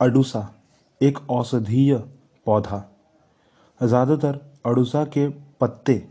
अडुसा 0.00 0.48
एक 1.00 1.18
औषधीय 1.30 1.94
पौधा। 2.46 2.84
ज़्यादातर 3.80 4.38
अड़ूसा 4.66 5.04
के 5.06 5.28
पत्ते 5.60 6.02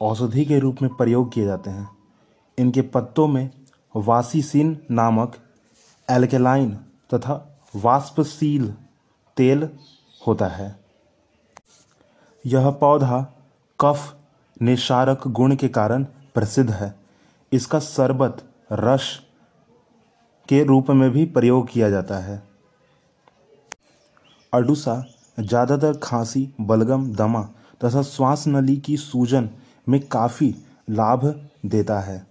औषधि 0.00 0.44
के 0.44 0.58
रूप 0.58 0.82
में 0.82 0.94
प्रयोग 0.96 1.32
किए 1.32 1.44
जाते 1.44 1.70
हैं। 1.70 1.88
इनके 2.58 2.82
पत्तों 2.94 3.26
में 3.28 3.50
वासिसिन 3.94 4.76
नामक 4.90 5.36
एल्केलाइन 6.08 6.70
तथा 7.14 7.34
वाष्पशील 7.74 8.66
तेल 9.36 9.68
होता 10.22 10.46
है। 10.46 10.68
यह 12.44 12.70
पौधा 12.72 13.20
कफ 13.78 14.14
निशारक 14.62 15.26
गुण 15.28 15.54
के 15.56 15.68
कारण 15.70 16.04
प्रसिद्ध 16.34 16.70
है। 16.70 16.94
इसका 17.52 17.78
शरबत 17.80 18.42
रस 18.72 19.08
के 20.48 20.62
रूप 20.64 20.90
में 20.90 21.10
भी 21.10 21.24
प्रयोग 21.28 21.68
किया 21.68 21.90
जाता 21.90 22.18
है। 22.18 22.42
अडुसा, 24.54 25.04
ज़्यादातर 25.38 25.98
खांसी, 26.02 26.48
बलगम, 26.60 27.10
दमा 27.12 27.42
तथा 27.84 28.02
श्वास 28.02 28.46
नली 28.48 28.76
की 28.76 28.96
सूजन 28.96 29.48
में 29.88 30.00
काफ़ी 30.00 30.54
लाभ 30.90 31.24
देता 31.66 31.98
है। 32.00 32.26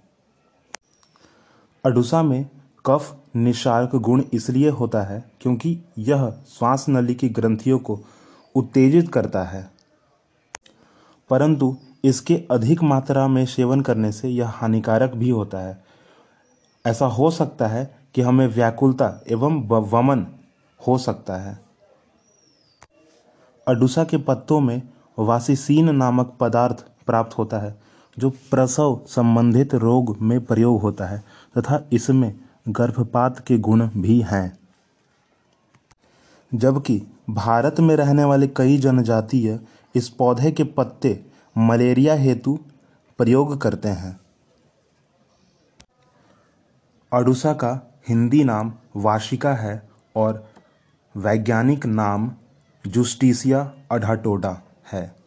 अडुसा 1.83 2.21
में 2.23 2.45
कफ 2.85 3.15
निशारक 3.35 3.95
गुण 3.95 4.23
इसलिए 4.33 4.69
होता 4.69 5.01
है 5.01 5.23
क्योंकि 5.41 5.77
यह 5.99 6.29
श्वास 6.49 6.85
नली 6.89 7.15
की 7.15 7.29
ग्रंथियों 7.29 7.79
को 7.79 7.99
उत्तेजित 8.55 9.11
करता 9.13 9.43
है। 9.43 9.69
परंतु 11.29 11.75
इसके 12.03 12.35
अधिक 12.51 12.83
मात्रा 12.83 13.27
में 13.27 13.45
सेवन 13.45 13.81
करने 13.81 14.11
से 14.11 14.29
यह 14.29 14.49
हानिकारक 14.51 15.15
भी 15.15 15.29
होता 15.29 15.59
है। 15.59 15.81
ऐसा 16.85 17.05
हो 17.05 17.31
सकता 17.31 17.67
है 17.67 17.83
कि 18.15 18.21
हमें 18.21 18.47
व्याकुलता 18.47 19.13
एवं 19.27 19.61
वमन 19.91 20.25
हो 20.79 20.97
सकता 20.97 21.37
है। 21.37 21.62
अडुसा 23.67 24.03
के 24.03 24.17
पत्तों 24.17 24.59
में 24.59 24.81
वासिसीन 25.19 25.95
नामक 25.95 26.37
पदार्थ 26.39 26.85
प्राप्त 27.05 27.37
होता 27.37 27.59
है, 27.59 27.75
जो 28.17 28.29
प्रसव 28.29 29.01
संबंधित 29.07 29.75
रोग 29.75 30.17
में 30.21 30.45
प्रयोग 30.45 30.81
होता 30.81 31.05
है 31.05 31.23
तथा 31.57 31.83
इसमें 31.93 32.35
गर्भपात 32.69 33.39
के 33.39 33.57
गुण 33.57 33.89
भी 33.97 34.19
हैं। 34.21 34.59
जबकि 36.53 37.01
भारत 37.29 37.79
में 37.79 37.95
रहने 37.95 38.23
वाले 38.23 38.47
कई 38.47 38.77
जनजातीय 38.77 39.59
इस 39.95 40.09
पौधे 40.09 40.51
के 40.51 40.63
पत्ते 40.63 41.25
मलेरिया 41.57 42.13
हेतु 42.13 42.59
प्रयोग 43.17 43.61
करते 43.61 43.89
हैं। 43.89 44.19
अडुसा 47.13 47.53
का 47.53 47.91
हिंदी 48.09 48.43
नाम 48.43 48.73
वाशिका 48.95 49.53
है 49.53 49.89
और 50.15 50.47
वैज्ञानिक 51.15 51.85
नाम 51.85 52.31
जुस्टीसिया 52.87 53.73
अडाटोडा 53.91 54.61
है। 54.91 55.22